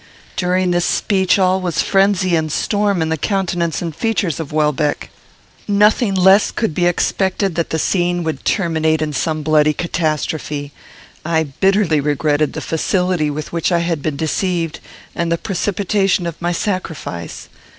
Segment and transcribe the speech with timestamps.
[0.35, 5.11] During this speech, all was frenzy and storm in the countenance and features of Welbeck.
[5.67, 10.71] Nothing less could be expected than that the scene would terminate in some bloody catastrophe.
[11.23, 14.79] I bitterly regretted the facility with which I had been deceived,
[15.13, 17.47] and the precipitation of my sacrifice.